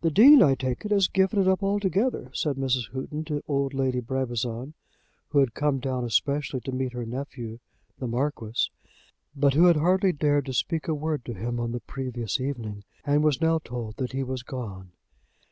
"The 0.00 0.10
Dean, 0.10 0.42
I 0.42 0.56
take 0.56 0.84
it, 0.84 0.90
has 0.90 1.06
given 1.06 1.38
it 1.38 1.46
up 1.46 1.62
altogether," 1.62 2.32
said 2.34 2.56
Mrs. 2.56 2.90
Houghton 2.92 3.22
to 3.26 3.44
old 3.46 3.74
Lady 3.74 4.00
Brabazon, 4.00 4.74
who 5.28 5.38
had 5.38 5.54
come 5.54 5.78
down 5.78 6.02
especially 6.04 6.58
to 6.62 6.72
meet 6.72 6.94
her 6.94 7.06
nephew, 7.06 7.60
the 8.00 8.08
Marquis, 8.08 8.70
but 9.36 9.54
who 9.54 9.66
had 9.66 9.76
hardly 9.76 10.10
dared 10.10 10.46
to 10.46 10.52
speak 10.52 10.88
a 10.88 10.94
word 10.96 11.24
to 11.26 11.32
him 11.32 11.60
on 11.60 11.70
the 11.70 11.78
previous 11.78 12.40
evening, 12.40 12.82
and 13.04 13.22
was 13.22 13.40
now 13.40 13.58
told 13.60 13.98
that 13.98 14.10
he 14.10 14.24
was 14.24 14.42
gone. 14.42 14.90